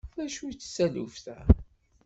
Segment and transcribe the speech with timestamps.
[0.15, 1.37] D acu-tt taluft-a?